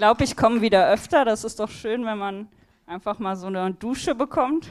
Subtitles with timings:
[0.00, 1.26] glaube, ich komme wieder öfter.
[1.26, 2.48] Das ist doch schön, wenn man
[2.86, 4.66] einfach mal so eine Dusche bekommt.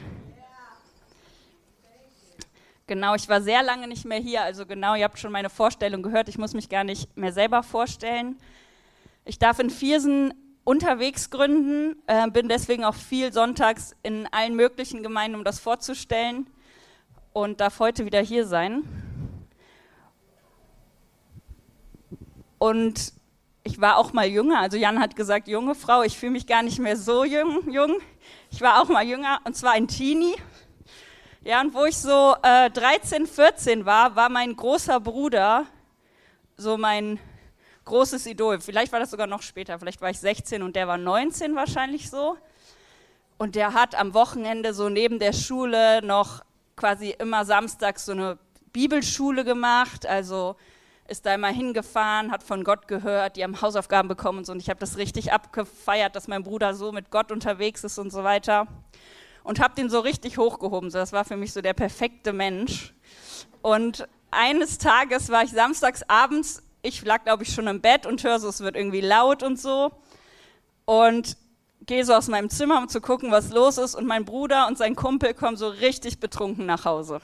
[2.88, 4.42] Genau, ich war sehr lange nicht mehr hier.
[4.42, 6.28] Also genau, ihr habt schon meine Vorstellung gehört.
[6.28, 8.40] Ich muss mich gar nicht mehr selber vorstellen.
[9.24, 10.34] Ich darf in Viersen
[10.64, 16.50] unterwegs gründen, äh, bin deswegen auch viel sonntags in allen möglichen Gemeinden, um das vorzustellen
[17.32, 18.82] und darf heute wieder hier sein.
[22.58, 23.19] Und
[23.62, 26.62] ich war auch mal jünger, also Jan hat gesagt, junge Frau, ich fühle mich gar
[26.62, 27.98] nicht mehr so jung, jung.
[28.50, 30.36] Ich war auch mal jünger und zwar ein Teenie.
[31.42, 35.66] Ja, und wo ich so äh, 13, 14 war, war mein großer Bruder
[36.60, 37.18] so mein
[37.86, 38.60] großes Idol.
[38.60, 42.10] Vielleicht war das sogar noch später, vielleicht war ich 16 und der war 19 wahrscheinlich
[42.10, 42.36] so.
[43.38, 46.44] Und der hat am Wochenende so neben der Schule noch
[46.76, 48.38] quasi immer samstags so eine
[48.72, 50.56] Bibelschule gemacht, also
[51.10, 54.52] ist da immer hingefahren, hat von Gott gehört, die haben Hausaufgaben bekommen und so.
[54.52, 58.10] Und ich habe das richtig abgefeiert, dass mein Bruder so mit Gott unterwegs ist und
[58.10, 58.68] so weiter.
[59.42, 60.90] Und habe den so richtig hochgehoben.
[60.90, 62.94] So, das war für mich so der perfekte Mensch.
[63.60, 68.22] Und eines Tages war ich samstags abends, ich lag glaube ich schon im Bett und
[68.22, 69.90] höre so, es wird irgendwie laut und so.
[70.84, 71.36] Und
[71.86, 73.96] gehe so aus meinem Zimmer, um zu gucken, was los ist.
[73.96, 77.20] Und mein Bruder und sein Kumpel kommen so richtig betrunken nach Hause.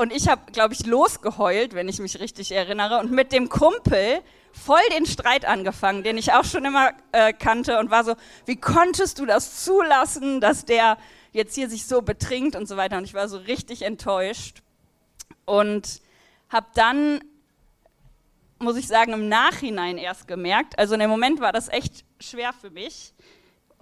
[0.00, 4.22] Und ich habe, glaube ich, losgeheult, wenn ich mich richtig erinnere, und mit dem Kumpel
[4.50, 8.14] voll den Streit angefangen, den ich auch schon immer äh, kannte und war so,
[8.46, 10.96] wie konntest du das zulassen, dass der
[11.32, 12.96] jetzt hier sich so betrinkt und so weiter.
[12.96, 14.62] Und ich war so richtig enttäuscht
[15.44, 16.00] und
[16.48, 17.22] habe dann,
[18.58, 22.54] muss ich sagen, im Nachhinein erst gemerkt, also in dem Moment war das echt schwer
[22.54, 23.12] für mich,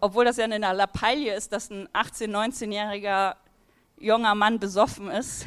[0.00, 3.36] obwohl das ja in der Lappalie ist, dass ein 18-, 19-jähriger
[4.00, 5.46] junger Mann besoffen ist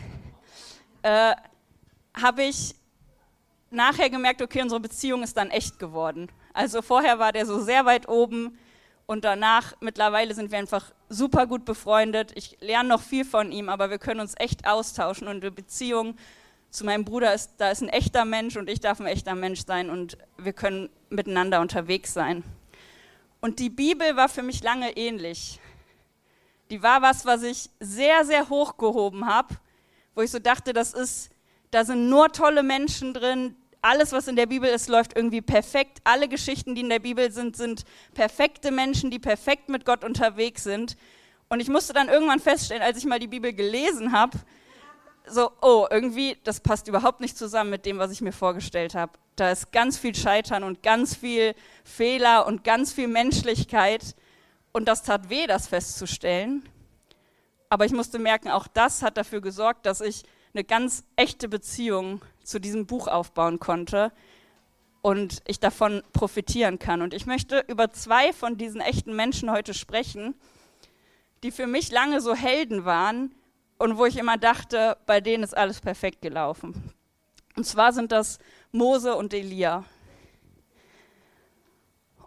[1.03, 1.35] äh,
[2.13, 2.75] habe ich
[3.69, 6.29] nachher gemerkt, okay, unsere Beziehung ist dann echt geworden.
[6.53, 8.57] Also vorher war der so sehr weit oben
[9.05, 12.33] und danach mittlerweile sind wir einfach super gut befreundet.
[12.35, 16.15] Ich lerne noch viel von ihm, aber wir können uns echt austauschen und die Beziehung
[16.69, 19.65] zu meinem Bruder ist, da ist ein echter Mensch und ich darf ein echter Mensch
[19.65, 22.43] sein und wir können miteinander unterwegs sein.
[23.41, 25.59] Und die Bibel war für mich lange ähnlich.
[26.69, 29.55] Die war was, was ich sehr, sehr hochgehoben habe
[30.15, 31.29] wo ich so dachte, das ist,
[31.71, 33.55] da sind nur tolle Menschen drin.
[33.81, 35.99] Alles, was in der Bibel ist, läuft irgendwie perfekt.
[36.03, 37.83] Alle Geschichten, die in der Bibel sind, sind
[38.13, 40.97] perfekte Menschen, die perfekt mit Gott unterwegs sind.
[41.49, 44.37] Und ich musste dann irgendwann feststellen, als ich mal die Bibel gelesen habe,
[45.27, 49.13] so, oh, irgendwie, das passt überhaupt nicht zusammen mit dem, was ich mir vorgestellt habe.
[49.35, 54.15] Da ist ganz viel Scheitern und ganz viel Fehler und ganz viel Menschlichkeit.
[54.71, 56.67] Und das tat weh, das festzustellen.
[57.71, 60.23] Aber ich musste merken, auch das hat dafür gesorgt, dass ich
[60.53, 64.11] eine ganz echte Beziehung zu diesem Buch aufbauen konnte
[65.01, 67.01] und ich davon profitieren kann.
[67.01, 70.35] Und ich möchte über zwei von diesen echten Menschen heute sprechen,
[71.43, 73.33] die für mich lange so Helden waren
[73.77, 76.91] und wo ich immer dachte, bei denen ist alles perfekt gelaufen.
[77.55, 78.39] Und zwar sind das
[78.73, 79.85] Mose und Elia.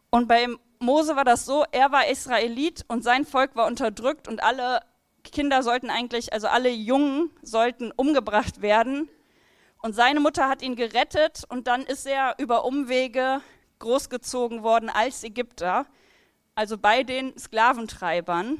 [0.08, 4.42] Und bei Mose war das so, er war Israelit und sein Volk war unterdrückt und
[4.42, 4.80] alle
[5.32, 9.08] Kinder sollten eigentlich, also alle Jungen sollten umgebracht werden.
[9.82, 13.40] Und seine Mutter hat ihn gerettet und dann ist er über Umwege
[13.80, 15.86] großgezogen worden als Ägypter,
[16.54, 18.58] also bei den Sklaventreibern.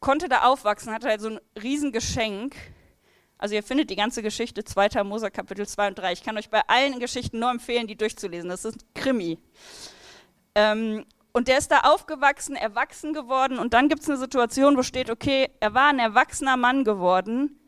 [0.00, 2.56] Konnte da aufwachsen, hatte also ein Riesengeschenk.
[3.38, 5.04] Also ihr findet die ganze Geschichte 2.
[5.04, 6.12] Mose Kapitel 2 und 3.
[6.12, 8.48] Ich kann euch bei allen Geschichten nur empfehlen, die durchzulesen.
[8.48, 9.38] Das ist Krimi.
[10.54, 14.82] Ähm, und der ist da aufgewachsen, erwachsen geworden und dann gibt es eine Situation, wo
[14.82, 17.58] steht, okay, er war ein erwachsener Mann geworden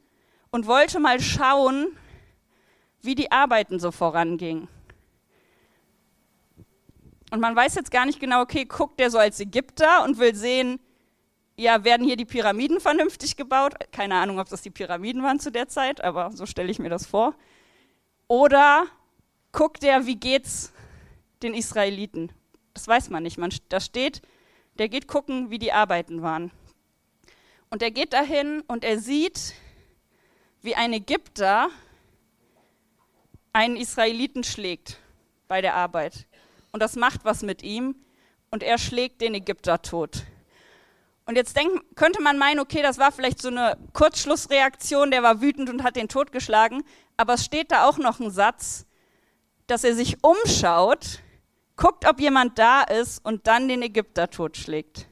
[0.51, 1.89] und wollte mal schauen,
[3.03, 4.69] wie die Arbeiten so vorangingen.
[7.33, 10.35] Und man weiß jetzt gar nicht genau, okay, guckt der so als Ägypter und will
[10.37, 10.79] sehen,
[11.57, 13.75] ja, werden hier die Pyramiden vernünftig gebaut?
[13.91, 16.91] Keine Ahnung, ob das die Pyramiden waren zu der Zeit, aber so stelle ich mir
[16.91, 17.35] das vor.
[18.29, 18.87] Oder
[19.51, 20.73] guckt er, wie geht's
[21.43, 22.31] den Israeliten?
[22.77, 23.39] Das weiß man nicht.
[23.39, 24.21] Man, da steht,
[24.75, 26.51] der geht gucken, wie die Arbeiten waren.
[27.71, 29.55] Und er geht dahin und er sieht,
[30.61, 31.71] wie ein Ägypter
[33.55, 34.99] einen Israeliten schlägt
[35.49, 36.27] bei der Arbeit.
[36.71, 37.97] Und das macht was mit ihm
[38.51, 40.25] und er schlägt den Ägypter tot.
[41.25, 45.41] Und jetzt denk, könnte man meinen, okay, das war vielleicht so eine Kurzschlussreaktion, der war
[45.41, 46.85] wütend und hat den totgeschlagen.
[47.17, 48.85] Aber es steht da auch noch ein Satz,
[49.67, 51.23] dass er sich umschaut
[51.77, 55.07] guckt, ob jemand da ist und dann den Ägypter totschlägt.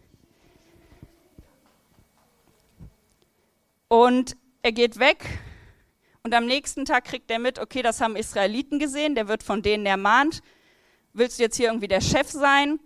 [3.89, 5.25] Und er geht weg
[6.27, 9.61] Und am nächsten Tag kriegt er mit, okay, das haben Israeliten gesehen, der wird von
[9.61, 10.43] denen ermahnt.
[11.13, 12.81] Willst du jetzt hier irgendwie der Chef sein?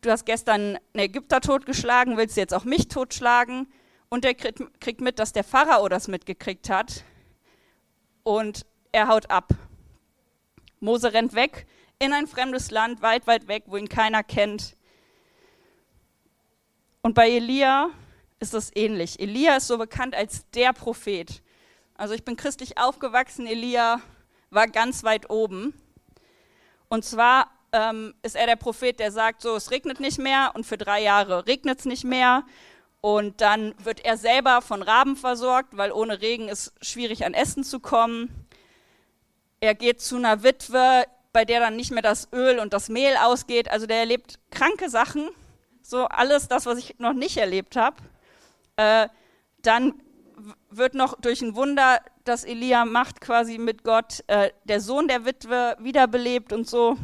[0.00, 3.66] Du hast gestern einen Ägypter totgeschlagen, willst du jetzt auch mich totschlagen?
[4.10, 7.02] Und er kriegt mit, dass der Pharao das mitgekriegt hat.
[8.22, 9.48] Und er haut ab.
[10.78, 11.66] Mose rennt weg
[11.98, 14.76] in ein fremdes Land, weit, weit weg, wo ihn keiner kennt.
[17.02, 17.90] Und bei Elia
[18.40, 19.20] ist es ähnlich.
[19.20, 21.42] Elia ist so bekannt als der Prophet.
[21.94, 24.00] Also ich bin christlich aufgewachsen, Elia
[24.50, 25.74] war ganz weit oben.
[26.88, 30.64] Und zwar ähm, ist er der Prophet, der sagt, so, es regnet nicht mehr und
[30.64, 32.44] für drei Jahre regnet es nicht mehr.
[33.00, 37.62] Und dann wird er selber von Raben versorgt, weil ohne Regen ist schwierig an Essen
[37.62, 38.46] zu kommen.
[39.60, 43.16] Er geht zu einer Witwe, bei der dann nicht mehr das Öl und das Mehl
[43.16, 43.68] ausgeht.
[43.68, 45.28] Also der erlebt kranke Sachen,
[45.82, 47.96] so alles das, was ich noch nicht erlebt habe.
[48.76, 49.08] Äh,
[49.60, 50.00] dann
[50.70, 55.24] wird noch durch ein Wunder, das Elia macht, quasi mit Gott, äh, der Sohn der
[55.24, 56.96] Witwe wiederbelebt und so.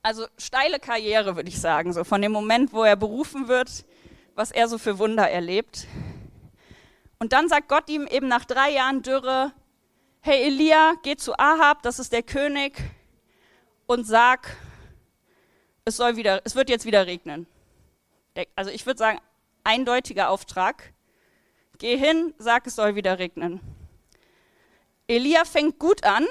[0.00, 3.84] Also steile Karriere, würde ich sagen, so von dem Moment, wo er berufen wird,
[4.36, 5.88] was er so für Wunder erlebt.
[7.18, 9.50] Und dann sagt Gott ihm eben nach drei Jahren Dürre,
[10.20, 12.80] hey Elia, geh zu Ahab, das ist der König,
[13.88, 14.54] und sag,
[15.84, 17.46] es, soll wieder, es wird jetzt wieder regnen.
[18.54, 19.18] Also ich würde sagen,
[19.64, 20.92] eindeutiger Auftrag.
[21.78, 23.60] Geh hin, sag, es soll wieder regnen.
[25.08, 26.26] Elia fängt gut an.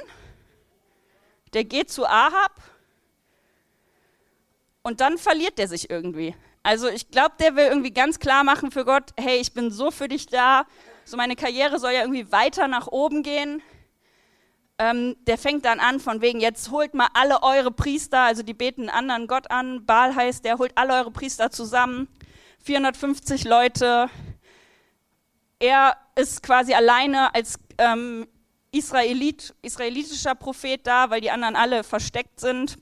[1.53, 2.61] Der geht zu Ahab.
[4.83, 6.35] Und dann verliert er sich irgendwie.
[6.61, 9.89] Also ich glaube, der will irgendwie ganz klar machen für Gott, hey, ich bin so
[9.89, 10.67] für dich da.
[11.05, 13.63] So meine Karriere soll ja irgendwie weiter nach oben gehen.
[14.79, 18.53] Ähm, der fängt dann an von wegen, jetzt holt mal alle eure Priester, also die
[18.53, 19.85] beten einen anderen Gott an.
[19.85, 22.07] Baal heißt, der holt alle eure Priester zusammen.
[22.63, 24.09] 450 Leute,
[25.59, 28.27] er ist quasi alleine als ähm,
[28.71, 32.77] Israelit, israelitischer Prophet da, weil die anderen alle versteckt sind.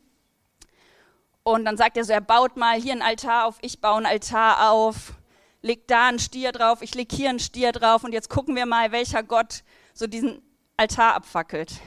[1.44, 4.06] Und dann sagt er so, er baut mal hier ein Altar auf, ich baue ein
[4.06, 5.14] Altar auf,
[5.62, 8.66] legt da einen Stier drauf, ich leg hier einen Stier drauf und jetzt gucken wir
[8.66, 9.64] mal, welcher Gott
[9.94, 10.42] so diesen
[10.78, 11.80] Altar abfackelt.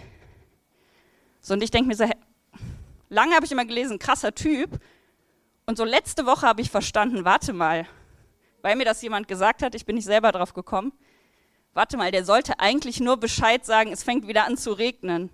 [1.40, 2.04] So, und ich denke mir so,
[3.08, 4.80] lange habe ich immer gelesen, krasser Typ.
[5.66, 7.86] Und so letzte Woche habe ich verstanden, warte mal,
[8.62, 10.92] weil mir das jemand gesagt hat, ich bin nicht selber drauf gekommen.
[11.74, 15.30] Warte mal, der sollte eigentlich nur Bescheid sagen, es fängt wieder an zu regnen.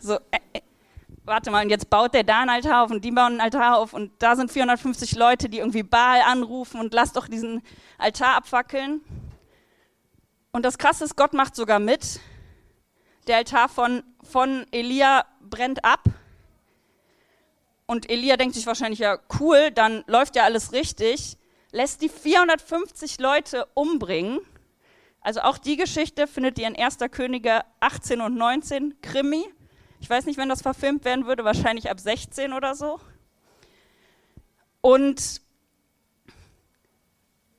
[0.00, 0.60] So, äh, äh,
[1.24, 3.78] warte mal, und jetzt baut der da einen Altar auf und die bauen einen Altar
[3.78, 7.62] auf und da sind 450 Leute, die irgendwie Baal anrufen und lass doch diesen
[7.98, 9.00] Altar abwackeln.
[10.54, 12.20] Und das Krasse ist, Gott macht sogar mit.
[13.26, 16.04] Der Altar von, von Elia brennt ab
[17.86, 21.38] und Elia denkt sich wahrscheinlich, ja, cool, dann läuft ja alles richtig,
[21.72, 24.38] lässt die 450 Leute umbringen.
[25.22, 26.98] Also auch die Geschichte findet ihr in 1.
[27.10, 29.44] Könige 18 und 19, Krimi.
[29.98, 33.00] Ich weiß nicht, wenn das verfilmt werden würde, wahrscheinlich ab 16 oder so.
[34.80, 35.40] Und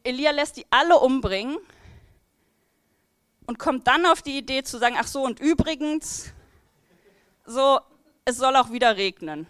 [0.06, 1.58] Elia lässt die alle umbringen
[3.48, 6.34] und kommt dann auf die Idee zu sagen, ach so, und übrigens,
[7.46, 7.80] so,
[8.26, 9.48] es soll auch wieder regnen.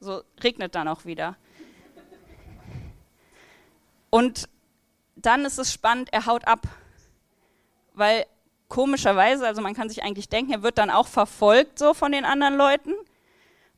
[0.00, 1.36] So regnet dann auch wieder.
[4.10, 4.48] Und
[5.16, 6.66] dann ist es spannend, er haut ab.
[7.94, 8.26] Weil
[8.68, 12.24] komischerweise, also man kann sich eigentlich denken, er wird dann auch verfolgt so von den
[12.24, 12.92] anderen Leuten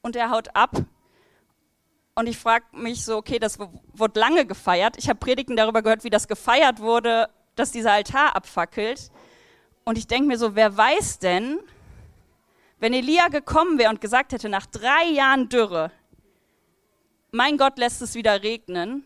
[0.02, 0.72] und er haut ab.
[2.14, 4.96] Und ich frage mich so, okay, das wurde lange gefeiert.
[4.98, 9.12] Ich habe Predigten darüber gehört, wie das gefeiert wurde, dass dieser Altar abfackelt.
[9.88, 11.60] Und ich denke mir so, wer weiß denn,
[12.78, 15.90] wenn Elia gekommen wäre und gesagt hätte, nach drei Jahren Dürre,
[17.30, 19.02] mein Gott lässt es wieder regnen,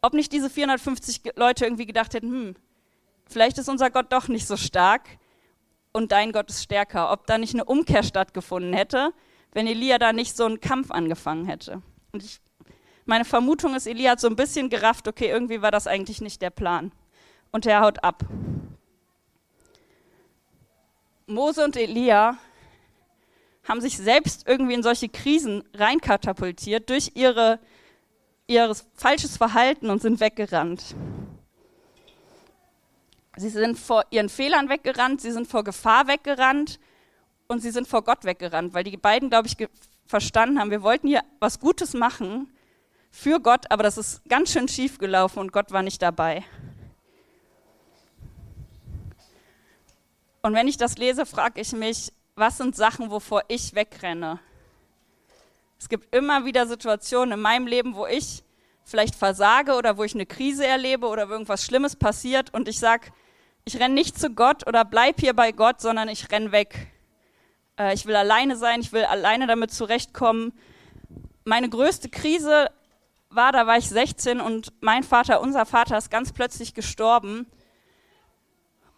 [0.00, 2.56] ob nicht diese 450 Leute irgendwie gedacht hätten, hm,
[3.26, 5.08] vielleicht ist unser Gott doch nicht so stark
[5.92, 7.10] und dein Gott ist stärker.
[7.10, 9.12] Ob da nicht eine Umkehr stattgefunden hätte,
[9.54, 11.82] wenn Elia da nicht so einen Kampf angefangen hätte.
[12.12, 12.40] Und ich,
[13.06, 16.40] meine Vermutung ist, Elia hat so ein bisschen gerafft, okay, irgendwie war das eigentlich nicht
[16.42, 16.92] der Plan.
[17.50, 18.24] Und er haut ab.
[21.26, 22.36] Mose und Elia
[23.66, 27.58] haben sich selbst irgendwie in solche Krisen reinkatapultiert durch ihre,
[28.46, 30.94] ihr falsches Verhalten und sind weggerannt.
[33.36, 36.78] Sie sind vor ihren Fehlern weggerannt, sie sind vor Gefahr weggerannt
[37.48, 39.56] und sie sind vor Gott weggerannt, weil die beiden, glaube ich,
[40.06, 42.52] verstanden haben, wir wollten hier was Gutes machen
[43.10, 46.44] für Gott, aber das ist ganz schön schief gelaufen und Gott war nicht dabei.
[50.44, 54.40] Und wenn ich das lese, frage ich mich, was sind Sachen, wovor ich wegrenne?
[55.78, 58.42] Es gibt immer wieder Situationen in meinem Leben, wo ich
[58.84, 62.78] vielleicht versage oder wo ich eine Krise erlebe oder wo irgendwas Schlimmes passiert und ich
[62.78, 63.06] sage,
[63.64, 66.92] ich renne nicht zu Gott oder bleib hier bei Gott, sondern ich renn weg.
[67.78, 70.52] Äh, ich will alleine sein, ich will alleine damit zurechtkommen.
[71.44, 72.70] Meine größte Krise
[73.30, 77.46] war, da war ich 16 und mein Vater, unser Vater, ist ganz plötzlich gestorben.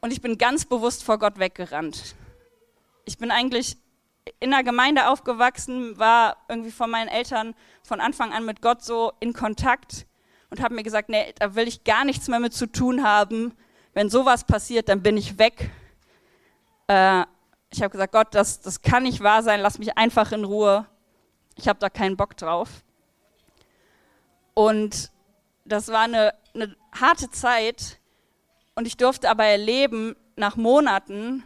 [0.00, 2.14] Und ich bin ganz bewusst vor Gott weggerannt.
[3.04, 3.76] Ich bin eigentlich
[4.40, 9.12] in der Gemeinde aufgewachsen, war irgendwie von meinen Eltern von Anfang an mit Gott so
[9.20, 10.06] in Kontakt
[10.50, 13.56] und habe mir gesagt, nee, da will ich gar nichts mehr mit zu tun haben.
[13.94, 15.70] Wenn sowas passiert, dann bin ich weg.
[16.88, 17.24] Äh,
[17.70, 20.86] ich habe gesagt, Gott, das, das kann nicht wahr sein, lass mich einfach in Ruhe.
[21.56, 22.68] Ich habe da keinen Bock drauf.
[24.54, 25.10] Und
[25.64, 27.98] das war eine, eine harte Zeit.
[28.78, 31.42] Und ich durfte aber erleben, nach Monaten,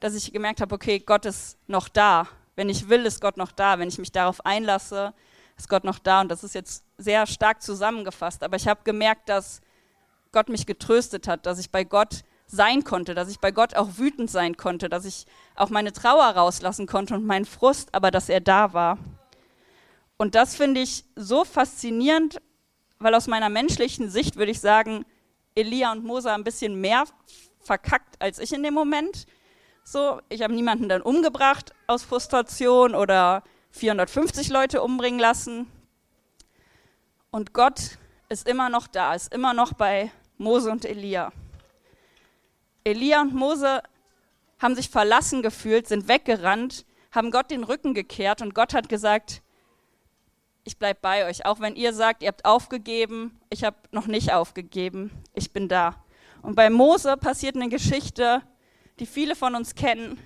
[0.00, 2.26] dass ich gemerkt habe, okay, Gott ist noch da.
[2.56, 3.78] Wenn ich will, ist Gott noch da.
[3.78, 5.14] Wenn ich mich darauf einlasse,
[5.56, 6.22] ist Gott noch da.
[6.22, 8.42] Und das ist jetzt sehr stark zusammengefasst.
[8.42, 9.60] Aber ich habe gemerkt, dass
[10.32, 13.98] Gott mich getröstet hat, dass ich bei Gott sein konnte, dass ich bei Gott auch
[13.98, 18.28] wütend sein konnte, dass ich auch meine Trauer rauslassen konnte und meinen Frust, aber dass
[18.28, 18.98] er da war.
[20.16, 22.42] Und das finde ich so faszinierend,
[22.98, 25.04] weil aus meiner menschlichen Sicht würde ich sagen,
[25.54, 27.04] Elia und Mose ein bisschen mehr
[27.60, 29.26] verkackt als ich in dem Moment.
[29.84, 33.42] So, ich habe niemanden dann umgebracht aus Frustration oder
[33.72, 35.70] 450 Leute umbringen lassen.
[37.30, 41.32] Und Gott ist immer noch da, ist immer noch bei Mose und Elia.
[42.84, 43.82] Elia und Mose
[44.58, 49.42] haben sich verlassen gefühlt, sind weggerannt, haben Gott den Rücken gekehrt und Gott hat gesagt,
[50.70, 51.44] ich bleibe bei euch.
[51.46, 55.96] Auch wenn ihr sagt, ihr habt aufgegeben, ich habe noch nicht aufgegeben, ich bin da.
[56.42, 58.40] Und bei Mose passiert eine Geschichte,
[59.00, 60.16] die viele von uns kennen.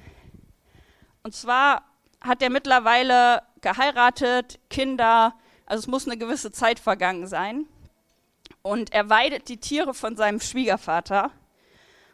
[1.23, 1.83] Und zwar
[2.21, 5.35] hat er mittlerweile geheiratet, Kinder,
[5.65, 7.67] also es muss eine gewisse Zeit vergangen sein.
[8.61, 11.31] Und er weidet die Tiere von seinem Schwiegervater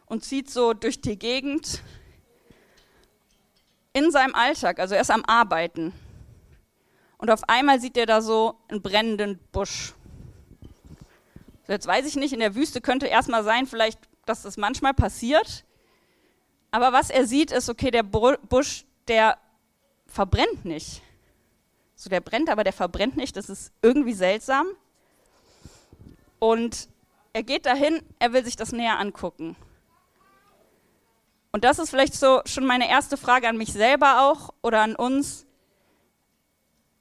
[0.05, 1.83] und zieht so durch die Gegend
[3.91, 5.93] in seinem Alltag, also er ist am Arbeiten
[7.21, 9.93] und auf einmal sieht er da so einen brennenden Busch.
[11.67, 14.95] So, jetzt weiß ich nicht, in der Wüste könnte erstmal sein, vielleicht, dass das manchmal
[14.95, 15.63] passiert.
[16.71, 19.37] Aber was er sieht, ist, okay, der Busch, der
[20.07, 21.03] verbrennt nicht.
[21.95, 23.37] So, der brennt, aber der verbrennt nicht.
[23.37, 24.65] Das ist irgendwie seltsam.
[26.39, 26.89] Und
[27.33, 29.55] er geht dahin, er will sich das näher angucken.
[31.51, 34.95] Und das ist vielleicht so schon meine erste Frage an mich selber auch oder an
[34.95, 35.45] uns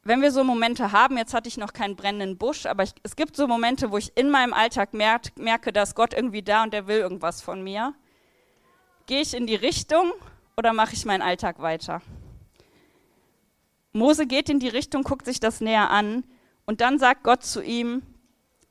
[0.03, 3.17] wenn wir so Momente haben, jetzt hatte ich noch keinen brennenden Busch, aber ich, es
[3.17, 6.73] gibt so Momente, wo ich in meinem Alltag merk, merke, dass Gott irgendwie da und
[6.73, 7.95] der will irgendwas von mir.
[9.07, 10.13] Gehe ich in die Richtung
[10.57, 12.01] oder mache ich meinen Alltag weiter?
[13.93, 16.25] Mose geht in die Richtung, guckt sich das näher an
[16.65, 18.03] und dann sagt Gott zu ihm,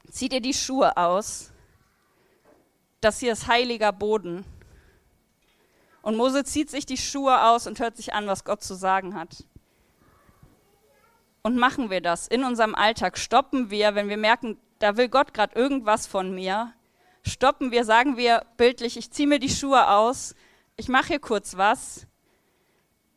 [0.10, 1.52] zieh dir die Schuhe aus,
[3.02, 4.46] das hier ist heiliger Boden.
[6.02, 9.16] Und Mose zieht sich die Schuhe aus und hört sich an, was Gott zu sagen
[9.16, 9.44] hat.
[11.50, 13.18] Und machen wir das in unserem Alltag?
[13.18, 16.74] Stoppen wir, wenn wir merken, da will Gott gerade irgendwas von mir?
[17.24, 20.36] Stoppen wir, sagen wir bildlich, ich ziehe mir die Schuhe aus,
[20.78, 22.06] ich mache hier kurz was,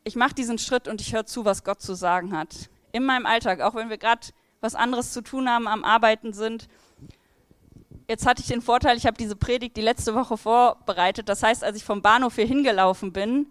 [0.03, 2.71] ich mache diesen Schritt und ich höre zu, was Gott zu sagen hat.
[2.91, 4.25] In meinem Alltag, auch wenn wir gerade
[4.61, 6.67] was anderes zu tun haben, am Arbeiten sind.
[8.07, 11.29] Jetzt hatte ich den Vorteil, ich habe diese Predigt die letzte Woche vorbereitet.
[11.29, 13.45] Das heißt, als ich vom Bahnhof hier hingelaufen bin,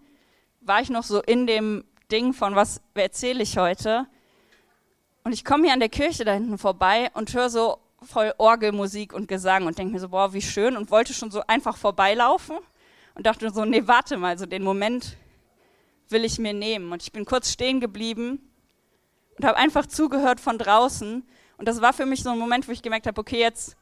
[0.59, 4.07] war ich noch so in dem Ding von, was erzähle ich heute?
[5.23, 9.13] Und ich komme hier an der Kirche da hinten vorbei und höre so voll Orgelmusik
[9.13, 12.57] und Gesang und denke mir so, boah, wie schön und wollte schon so einfach vorbeilaufen
[13.15, 15.17] und dachte so, nee, warte mal, so den Moment
[16.09, 16.91] will ich mir nehmen.
[16.91, 18.39] Und ich bin kurz stehen geblieben
[19.37, 21.23] und habe einfach zugehört von draußen.
[21.57, 23.77] Und das war für mich so ein Moment, wo ich gemerkt habe, okay, jetzt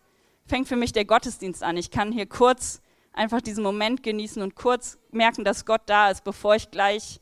[0.45, 1.75] fängt für mich der Gottesdienst an.
[1.75, 2.81] Ich kann hier kurz
[3.13, 7.19] einfach diesen Moment genießen und kurz merken, dass Gott da ist, bevor ich gleich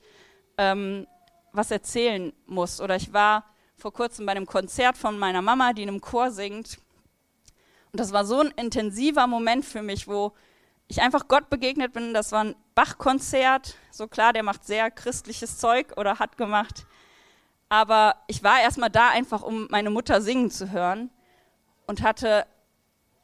[0.57, 1.07] ähm,
[1.53, 2.81] was erzählen muss.
[2.81, 3.45] Oder ich war
[3.79, 6.77] vor kurzem bei einem Konzert von meiner Mama, die in einem Chor singt.
[7.91, 10.33] Und das war so ein intensiver Moment für mich, wo
[10.87, 12.13] ich einfach Gott begegnet bin.
[12.13, 13.75] Das war ein Bach-Konzert.
[13.91, 16.85] So klar, der macht sehr christliches Zeug oder hat gemacht.
[17.69, 21.09] Aber ich war erstmal da einfach, um meine Mutter singen zu hören
[21.87, 22.45] und hatte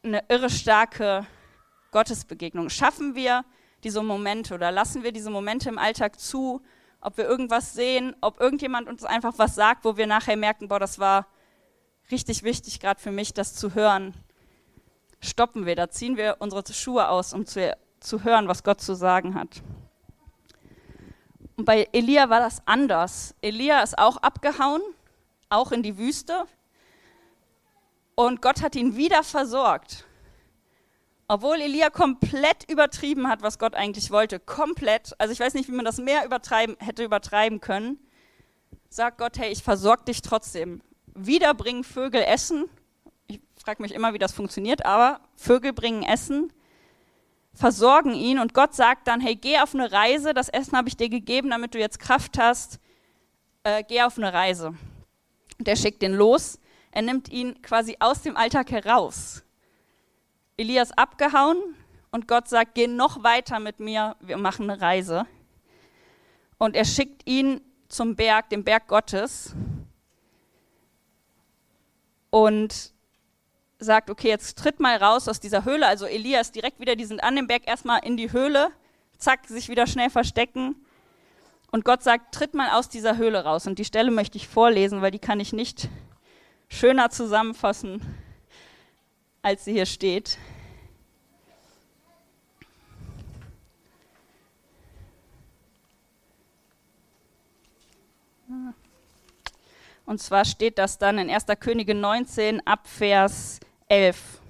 [0.03, 1.25] eine irre starke
[1.91, 2.69] Gottesbegegnung.
[2.69, 3.43] Schaffen wir
[3.83, 6.61] diese Momente oder lassen wir diese Momente im Alltag zu,
[7.01, 10.79] ob wir irgendwas sehen, ob irgendjemand uns einfach was sagt, wo wir nachher merken, boah,
[10.79, 11.27] das war
[12.11, 14.13] richtig wichtig gerade für mich, das zu hören.
[15.19, 18.95] Stoppen wir, da ziehen wir unsere Schuhe aus, um zu, zu hören, was Gott zu
[18.95, 19.61] sagen hat.
[21.57, 23.33] Und bei Elia war das anders.
[23.41, 24.81] Elia ist auch abgehauen,
[25.49, 26.45] auch in die Wüste.
[28.15, 30.04] Und Gott hat ihn wieder versorgt.
[31.27, 35.75] Obwohl Elia komplett übertrieben hat, was Gott eigentlich wollte, komplett, also ich weiß nicht, wie
[35.75, 37.97] man das mehr übertreiben, hätte übertreiben können,
[38.89, 40.81] sagt Gott, hey, ich versorge dich trotzdem.
[41.15, 42.65] Wieder bringen Vögel Essen.
[43.27, 46.53] Ich frage mich immer, wie das funktioniert, aber Vögel bringen Essen,
[47.55, 50.97] versorgen ihn und Gott sagt dann, hey, geh auf eine Reise, das Essen habe ich
[50.97, 52.79] dir gegeben, damit du jetzt Kraft hast,
[53.63, 54.75] äh, geh auf eine Reise.
[55.57, 56.59] Der schickt den los,
[56.91, 59.44] er nimmt ihn quasi aus dem Alltag heraus.
[60.57, 61.57] Elias abgehauen
[62.11, 65.25] und Gott sagt, geh noch weiter mit mir, wir machen eine Reise.
[66.57, 69.53] Und er schickt ihn zum Berg, dem Berg Gottes
[72.29, 72.93] und
[73.79, 75.87] sagt, okay, jetzt tritt mal raus aus dieser Höhle.
[75.87, 78.71] Also Elias direkt wieder, die sind an dem Berg erstmal in die Höhle,
[79.17, 80.75] zack, sich wieder schnell verstecken.
[81.71, 83.67] Und Gott sagt, tritt mal aus dieser Höhle raus.
[83.67, 85.89] Und die Stelle möchte ich vorlesen, weil die kann ich nicht
[86.69, 88.01] schöner zusammenfassen,
[89.45, 90.39] als sie hier steht.
[100.07, 101.45] Und zwar steht das dann in 1.
[101.59, 104.41] Könige 19 ab Vers 11.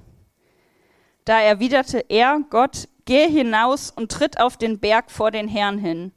[1.26, 6.14] Da erwiderte er, Gott, geh hinaus und tritt auf den Berg vor den Herrn hin.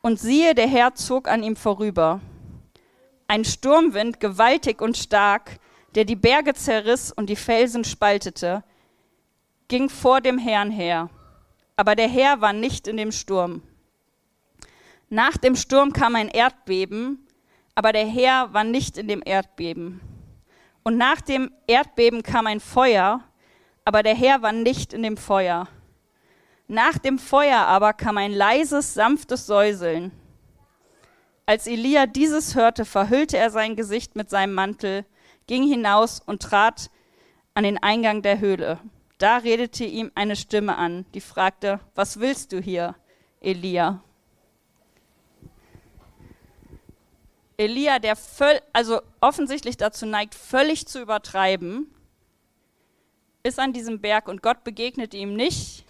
[0.00, 2.22] Und siehe, der Herr zog an ihm vorüber.
[3.28, 5.60] Ein Sturmwind, gewaltig und stark,
[5.94, 8.62] der die Berge zerriss und die Felsen spaltete,
[9.68, 11.10] ging vor dem Herrn her.
[11.76, 13.62] Aber der Herr war nicht in dem Sturm.
[15.08, 17.26] Nach dem Sturm kam ein Erdbeben,
[17.74, 20.00] aber der Herr war nicht in dem Erdbeben.
[20.82, 23.22] Und nach dem Erdbeben kam ein Feuer,
[23.84, 25.68] aber der Herr war nicht in dem Feuer.
[26.68, 30.12] Nach dem Feuer aber kam ein leises, sanftes Säuseln.
[31.44, 35.04] Als Elia dieses hörte, verhüllte er sein Gesicht mit seinem Mantel,
[35.46, 36.90] ging hinaus und trat
[37.54, 38.78] an den Eingang der Höhle.
[39.18, 42.94] Da redete ihm eine Stimme an, die fragte, was willst du hier,
[43.40, 44.02] Elia?
[47.58, 51.94] Elia, der völ also offensichtlich dazu neigt, völlig zu übertreiben,
[53.42, 55.84] ist an diesem Berg und Gott begegnet ihm nicht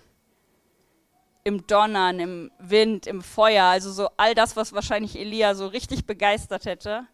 [1.45, 6.07] im Donnern, im Wind, im Feuer, also so all das, was wahrscheinlich Elia so richtig
[6.07, 7.07] begeistert hätte,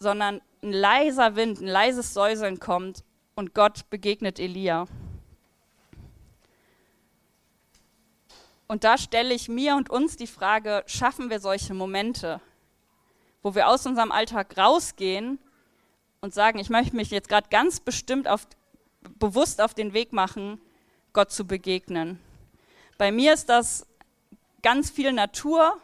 [0.00, 3.04] sondern ein leiser Wind, ein leises Säuseln kommt
[3.36, 4.86] und Gott begegnet Elia.
[8.66, 12.40] Und da stelle ich mir und uns die Frage, schaffen wir solche Momente?
[13.42, 15.38] wo wir aus unserem Alltag rausgehen
[16.20, 18.46] und sagen, ich möchte mich jetzt gerade ganz bestimmt auf,
[19.18, 20.60] bewusst auf den Weg machen,
[21.12, 22.20] Gott zu begegnen.
[22.98, 23.86] Bei mir ist das
[24.62, 25.80] ganz viel Natur,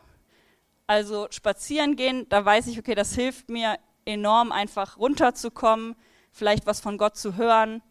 [0.86, 5.96] also spazieren gehen, da weiß ich, okay, das hilft mir enorm einfach runterzukommen,
[6.32, 7.82] vielleicht was von Gott zu hören,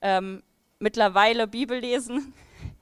[0.00, 0.42] ähm,
[0.78, 2.32] mittlerweile Bibel lesen.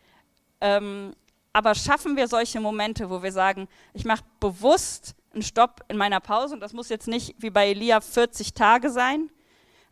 [0.61, 1.15] ähm,
[1.53, 6.21] aber schaffen wir solche Momente, wo wir sagen, ich mache bewusst einen Stopp in meiner
[6.21, 9.31] Pause und das muss jetzt nicht wie bei Elia 40 Tage sein,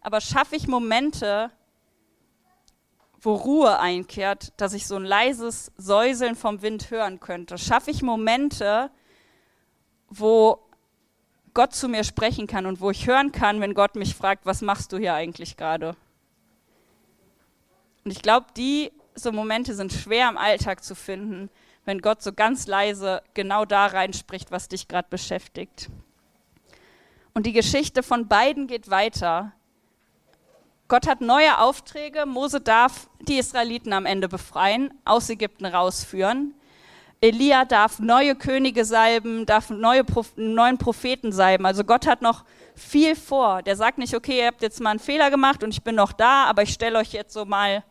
[0.00, 1.50] aber schaffe ich Momente,
[3.20, 7.58] wo Ruhe einkehrt, dass ich so ein leises Säuseln vom Wind hören könnte.
[7.58, 8.90] Schaffe ich Momente,
[10.08, 10.67] wo
[11.58, 14.62] Gott zu mir sprechen kann und wo ich hören kann, wenn Gott mich fragt, was
[14.62, 15.96] machst du hier eigentlich gerade?
[18.04, 21.50] Und ich glaube, diese so Momente sind schwer im Alltag zu finden,
[21.84, 25.90] wenn Gott so ganz leise genau da reinspricht, was dich gerade beschäftigt.
[27.34, 29.50] Und die Geschichte von beiden geht weiter.
[30.86, 32.24] Gott hat neue Aufträge.
[32.24, 36.54] Mose darf die Israeliten am Ende befreien, aus Ägypten rausführen.
[37.20, 40.04] Elia darf neue Könige salben, darf neue
[40.36, 41.66] neuen Propheten salben.
[41.66, 42.44] Also Gott hat noch
[42.76, 43.62] viel vor.
[43.62, 46.12] Der sagt nicht, okay, ihr habt jetzt mal einen Fehler gemacht und ich bin noch
[46.12, 47.82] da, aber ich stelle euch jetzt so mal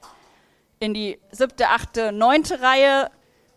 [0.79, 3.09] in die siebte, achte, neunte Reihe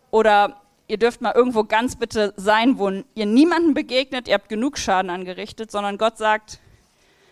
[0.09, 4.77] oder ihr dürft mal irgendwo ganz bitte sein, wo ihr niemanden begegnet, ihr habt genug
[4.77, 6.59] Schaden angerichtet, sondern Gott sagt,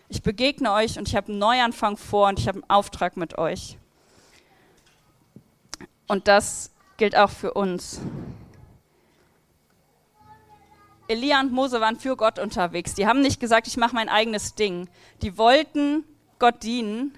[0.08, 3.36] ich begegne euch und ich habe einen Neuanfang vor und ich habe einen Auftrag mit
[3.36, 3.76] euch.
[6.08, 8.00] Und das gilt auch für uns.
[11.10, 12.94] Elia und Mose waren für Gott unterwegs.
[12.94, 14.88] Die haben nicht gesagt, ich mache mein eigenes Ding.
[15.22, 16.04] Die wollten
[16.38, 17.12] Gott dienen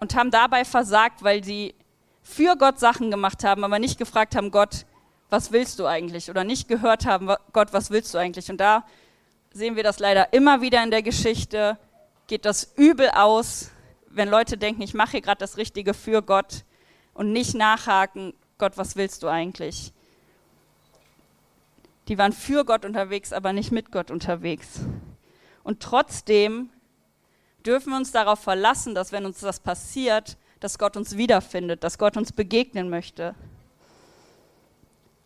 [0.00, 1.74] und haben dabei versagt, weil sie
[2.22, 4.86] für Gott Sachen gemacht haben, aber nicht gefragt haben, Gott,
[5.28, 6.30] was willst du eigentlich?
[6.30, 8.50] Oder nicht gehört haben, Gott, was willst du eigentlich?
[8.50, 8.86] Und da
[9.52, 11.78] sehen wir das leider immer wieder in der Geschichte,
[12.28, 13.70] geht das übel aus,
[14.08, 16.64] wenn Leute denken, ich mache hier gerade das Richtige für Gott
[17.12, 19.92] und nicht nachhaken, Gott, was willst du eigentlich?
[22.08, 24.80] Die waren für Gott unterwegs, aber nicht mit Gott unterwegs.
[25.64, 26.70] Und trotzdem
[27.64, 31.98] dürfen wir uns darauf verlassen, dass wenn uns das passiert, dass Gott uns wiederfindet, dass
[31.98, 33.34] Gott uns begegnen möchte.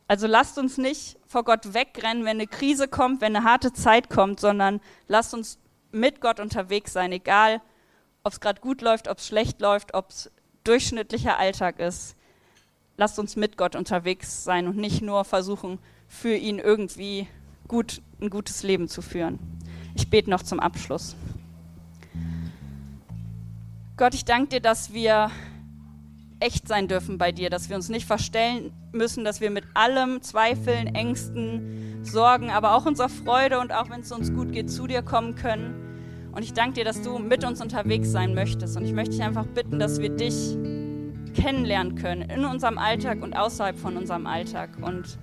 [0.09, 4.11] Also lasst uns nicht vor Gott wegrennen, wenn eine Krise kommt, wenn eine harte Zeit
[4.11, 5.59] kommt, sondern lasst uns
[5.93, 7.61] mit Gott unterwegs sein, egal
[8.25, 10.31] ob es gerade gut läuft, ob es schlecht läuft, ob es
[10.64, 12.16] durchschnittlicher Alltag ist.
[13.01, 17.27] Lasst uns mit Gott unterwegs sein und nicht nur versuchen, für ihn irgendwie
[17.67, 19.39] gut, ein gutes Leben zu führen.
[19.95, 21.17] Ich bete noch zum Abschluss.
[23.97, 25.31] Gott, ich danke dir, dass wir
[26.41, 30.21] echt sein dürfen bei dir, dass wir uns nicht verstellen müssen, dass wir mit allem
[30.21, 34.87] Zweifeln, Ängsten, Sorgen, aber auch unserer Freude und auch wenn es uns gut geht, zu
[34.87, 36.31] dir kommen können.
[36.33, 38.77] Und ich danke dir, dass du mit uns unterwegs sein möchtest.
[38.77, 40.59] Und ich möchte dich einfach bitten, dass wir dich
[41.35, 44.71] kennenlernen können in unserem Alltag und außerhalb von unserem Alltag.
[44.81, 45.19] Und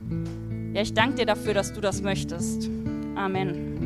[0.74, 2.70] ja, ich danke dir dafür, dass du das möchtest.
[3.16, 3.77] Amen.